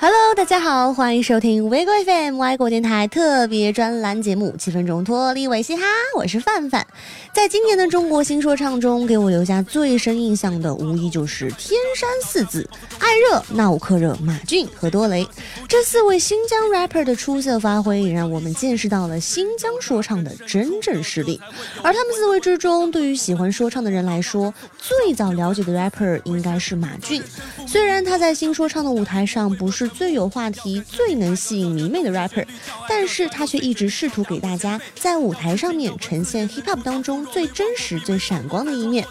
[0.00, 5.82] Hello，大家好，欢迎收听微国 FM 外国电台特别专栏节目《七分钟脱离维嘻哈》，
[6.16, 6.86] 我是范范。
[7.32, 12.68] 在今年的中国新说唱中，给我留下最深印象的，无疑就是天山四子
[13.00, 15.26] 艾热、纳吾克热、马俊和多雷
[15.66, 21.40] 这四位新疆 rapper 的出色发挥，也让我们见识到了新疆说唱的真正实力。
[21.82, 27.20] 而他们四位之中，对于喜欢说唱的人来说，最早了解的 rapper 应该是马俊。
[27.66, 32.46] 虽然他在新说唱的舞台上不是最有话题、最能吸引迷妹的 rapper，
[32.88, 39.06] 但是他却一直试图给大家在舞台上面呈现 hip hop 当中最真实、最闪光的一面。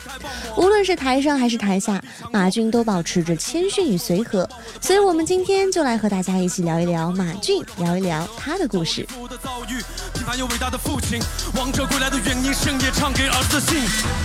[0.56, 4.48] 无论是台上还是台下，马俊都保持着谦逊与随和。
[4.82, 9.06] 所以，我们今天就来和大家一起聊一聊马俊，聊一聊他的故事。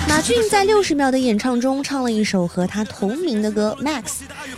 [0.09, 4.03] 马俊在六十秒的演唱中唱了一首和他同名的歌《Max》，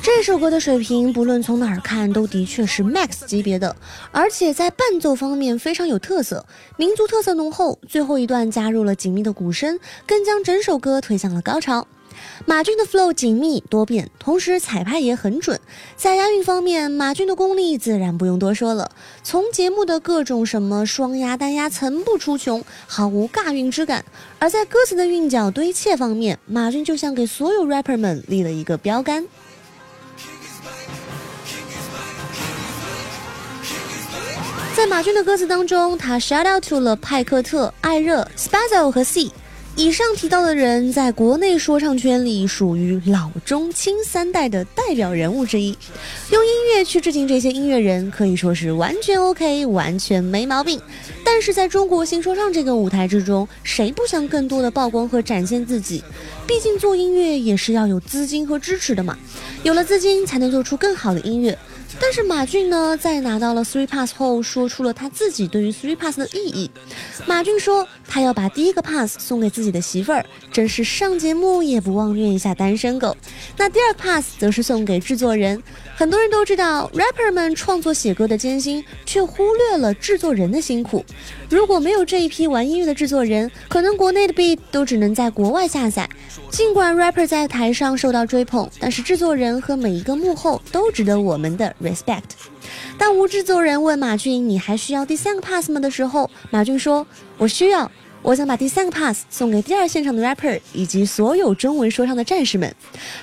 [0.02, 3.76] 这首歌的水平不论从哪儿看都的确是 Max 级别的，
[4.10, 6.46] 而且在伴奏方面非常有特色，
[6.78, 7.78] 民族特色浓厚。
[7.86, 11.86] 最后一段加入了紧密的鼓声，更将整首歌推向了高潮。
[12.46, 15.60] 马俊的 flow 紧密多变，同时彩拍也很准。
[15.96, 18.90] 在押韵方面，马俊的功力自然不用多说了。
[19.22, 24.04] 从节目的各种什么双押、单押层不出穷，毫无尬韵之感。
[24.38, 29.26] 而在歌词的韵脚堆砌方面，马俊就像给所有 rapper 们立了一个标杆。
[34.76, 39.30] 在马俊的歌词当中，他 shout out to 了派克特、艾热、Spazzo 和 C。
[39.76, 45.78] 以上提到的人，在国内说唱圈里属于老中青三代的代表人物之一。
[46.30, 50.80] 用音乐去致敬这些音乐人，可以说是完全 OK，完全没毛病。
[51.24, 56.02] 但是在中国新说唱这个舞台之中，谁不想更多的曝光和展现自己？
[56.48, 59.16] 毕竟做音乐也是要有资金和支持的嘛。
[59.62, 61.56] 有了资金，才能做出更好的音乐。
[62.00, 66.70] 但是马俊呢，在拿到了 three pass 后，说出了他自己对于 three pass 的意义。
[67.26, 73.16] 马俊说，他要把第一个 pass 送给自己的媳妇儿，真是上节目也不忘虐一下单身狗。
[73.56, 75.62] 那第二个 pass 则是送给制作人。
[75.96, 81.04] 很多人都知道 rapper 们创作写歌的艰辛，却忽略了制作人的辛苦。
[81.48, 86.08] 如果没有这一批玩音乐的制作人，可能国内的 beat 都只能在国外下载。
[86.50, 92.22] 尽管 rapper 在台上受到追捧，但是制作人和每一个幕后都值得我们的 respect。
[92.98, 97.06] 当无制作人问马俊：“你还需要第三个 pass 吗？”的时候，马俊说
[97.38, 97.90] ：“我需要。”
[98.24, 102.74] 我想把第三个 pass 送给第二现场的 rapper 以及所有中文说唱的战士们。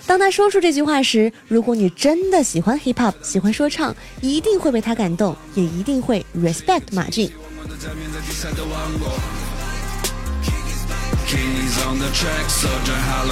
[0.06, 7.28] 当他说出这句话时，如果你真的喜欢 hip hop，喜欢说唱，一定会被他感动，也一定会 respect 马俊。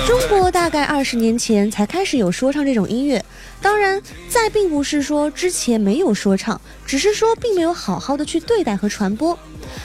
[0.08, 3.24] 中国大概二十年前才开始有说唱这种音乐，
[3.62, 9.38] 当然，在并不是说之前没有说唱，只是说并没有好好的去对待和传播。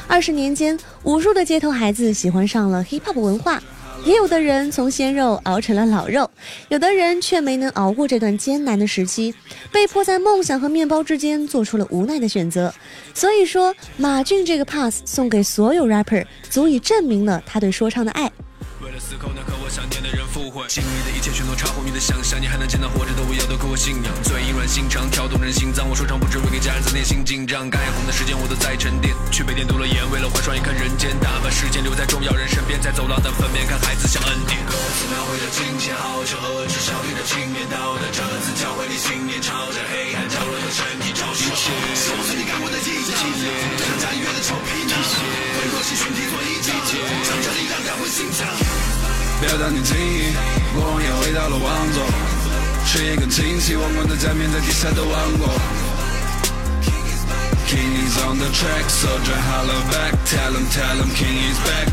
[0.06, 3.60] 二十年间，无数的街头孩子喜欢上了 hip hop 文化，
[4.04, 6.30] 也有的人从鲜肉熬成了老肉，
[6.68, 9.34] 有的人却没能熬过这段艰难的时期，
[9.72, 12.72] 被迫在梦想和面包之间做出了无奈的选择。
[13.14, 18.30] 所以说，马俊这个 pass 送给所有 rapper，足以证明了他对说唱的爱。
[20.68, 24.10] 经历的一切全都超乎你的想象，你还能见到活着的我，要的可我信仰。
[24.22, 25.86] 嘴硬软心肠，跳动人心脏。
[25.88, 29.14] 我说唱不只为给家人在内心紧张，该红的时间我都在沉淀。
[29.30, 31.10] 去北电读了研，为了换双眼看人间。
[31.18, 34.62] 大把时间留在重要人身边，在走廊的分面看孩子像恩典。
[34.66, 41.50] 歌词描绘着金钱豪车和至少对的青年，道德这次教会你信念，朝着黑暗角落的身体招手。
[41.94, 46.74] 是我曾经干过的记忆，更加音乐的臭皮囊，为弱势群体做一仗，
[47.22, 48.42] 将这力量带回心上。
[49.40, 50.32] 表达你敬意，
[50.74, 52.02] 国王也回到了王座，
[52.86, 55.48] 视野更清晰，王冠的假面在地下都忘过。
[57.66, 61.88] King is on the track, soldier holler back, tell him, tell him, King is back。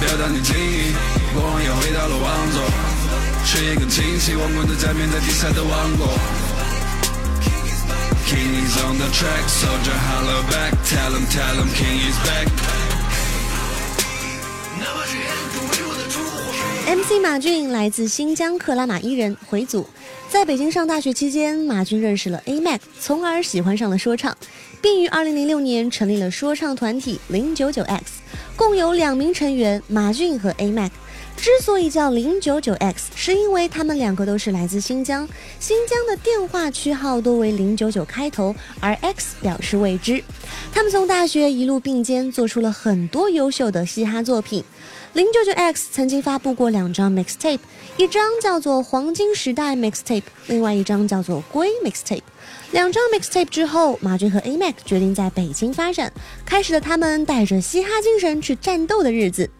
[0.00, 0.92] 表达你敬意，
[1.32, 2.62] 国王也回到了王座，
[3.44, 6.08] 视野更清晰，王冠的假面在地下都忘过。
[8.26, 12.91] King is on the track, soldier holler back, tell him, tell him, King is back。
[16.92, 19.88] MC 马俊来自新疆克拉玛依人，回族。
[20.28, 24.36] 在北京上大学期间，马俊认识了 A Mac，从而喜欢上了说唱，
[24.82, 28.20] 并于2006年成立了说唱团体零九九 X，
[28.56, 30.92] 共有两名成员马俊和 A Mac。
[31.34, 35.26] 之所以叫零九九 X，是因为他们两个都是来自新疆，
[35.58, 40.22] 新疆的电话区号多为零九九开头，而 X 表示未知。
[40.70, 44.62] 他们从大学一路并肩，做出了很多优秀的嘻哈作品。
[45.14, 47.58] 零九九 X 曾经发布过两张 mixtape，
[47.98, 52.18] 一张叫做《黄金时代 mixtape》，另外一张叫做《龟 mixtape》。
[52.70, 56.10] 两张 mixtape 之后，马俊和 A Mac 决定在北京发展，
[56.46, 59.50] 开始了他们带着嘻哈精神去战斗的日子。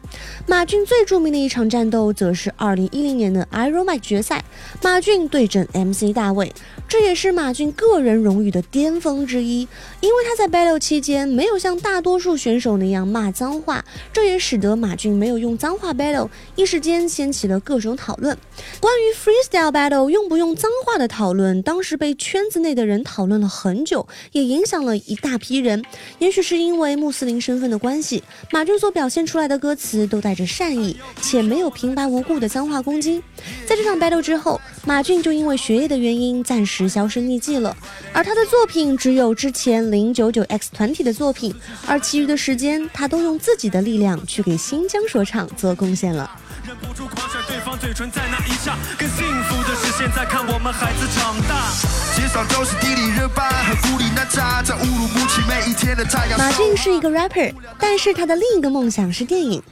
[0.47, 4.43] 马俊最著名的一场战斗，则是2010年的 Iron Mike 决赛，
[4.83, 6.53] 马俊对阵 MC 大卫，
[6.89, 9.69] 这也是马俊个人荣誉的巅峰之一。
[10.03, 13.83] 因为他在 battle 期间没有像大多数选手那样骂脏话，
[14.13, 18.37] 这也使得马俊没有用脏话 battle，一时间掀起了各种讨论。
[18.81, 23.03] 关于 freestyle battle 用不用脏话的讨论，当时被圈子内的人。
[23.05, 25.85] 讨论了很久，也影响了一大批人。
[26.19, 33.23] 也许是因为穆斯林身份的关系，马俊所表现出来的歌词都带着善意，且没有平白无故的脏话攻击。
[33.67, 37.77] 在这场 battle 之后，马俊就因为学业的原因暂时销声匿迹了，
[38.13, 41.55] 而他的作品只有之前零九九 X 团体的作品，
[41.87, 46.29] 而其余的时间他都用自己的力量去给新疆说唱做贡献了。
[46.67, 51.71] 忍不住狂对方嘴唇，在那一下，更幸福的是现在看我们孩子长大。
[52.17, 56.39] 街上都是地里热巴和孤里娜扎，在乌鲁木齐每一天的太阳。
[56.39, 59.63] 马俊是一个 rapper，但是他的另一个梦想是电影。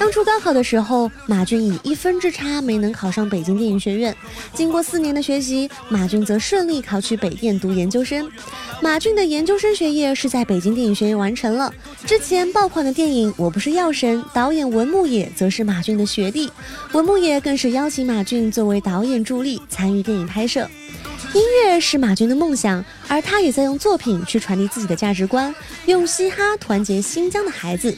[0.00, 4.16] 当初高考的时候，马俊以一分之差没能考上北京电影学院。
[4.54, 8.26] 经过四年的学习，马俊则顺利考取北电读研究生。
[8.80, 11.70] 马俊的研究生学业是在北京电影学院完成了。
[12.06, 16.50] 之前爆款的电影《我不是药神》，导演文牧野则是马俊的学弟，
[16.92, 20.66] 文牧野更是邀请马俊作为导演助力参与电影拍摄。
[21.32, 25.54] 音乐是马军的梦想，而他也在用作品去传递自己的价值观，
[25.86, 27.96] 用嘻哈团结新疆的孩子。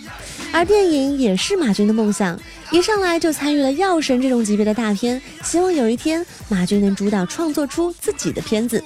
[0.53, 2.39] 而电影也是马军的梦想，
[2.71, 8.83] 一上来就参与了《药神》这种级别的大片，希望有一天马军能主导创作出自己的片子。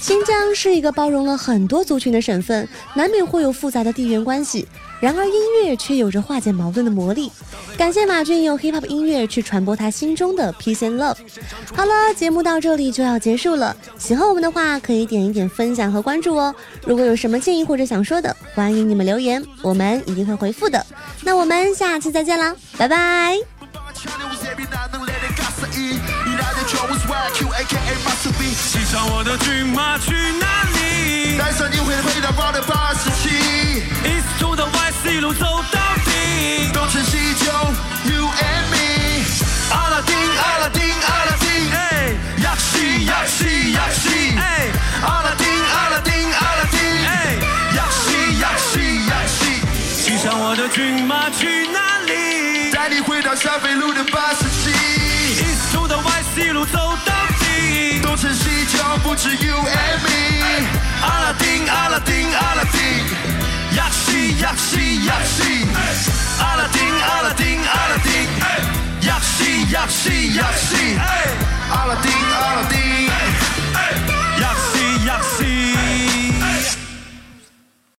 [0.00, 4.66] 新疆是一个包容了很多族群的省份，难免会有复杂的地缘关系。
[4.98, 5.32] 然而音
[5.62, 7.30] 乐却有着化解矛盾的魔力。
[7.76, 11.16] 感谢马俊用 hip hop 音乐去传播他心中的 peace and love。
[11.74, 13.76] 好了，节目到这里就要结束了。
[13.98, 16.54] 喜欢我们的话，可以点一点分享和关注哦。
[16.86, 20.84] 如果有什么建议或者想说的，欢迎你们留言，我们一定会回复的。
[21.22, 23.36] 那我们下期再见啦，拜拜。
[28.68, 31.38] 骑上我的骏马去哪里？
[31.38, 33.84] 带上你回回到我的八十七。
[34.04, 36.70] East to the West 一路走到底。
[36.72, 37.46] 东成西就
[38.10, 39.22] You and me。
[39.70, 44.70] 阿拉丁阿拉丁阿拉丁，哎，亚西亚西亚西，哎，
[45.02, 47.38] 阿拉丁阿拉丁阿拉丁，哎，
[47.76, 49.62] 亚西亚西亚西。
[50.02, 52.72] 骑上我的骏马去哪里？
[52.72, 54.72] 带你回到沙飞路的八十七。
[55.38, 58.00] East to the West 一路走到底。
[58.02, 60.66] 东成西就不止 you and me，
[61.02, 62.80] 阿拉丁阿拉丁阿拉丁，
[63.76, 65.66] 亚西亚西亚西，
[66.40, 70.98] 阿拉丁阿拉丁阿拉丁，亚西亚西亚西，
[71.70, 72.12] 阿拉丁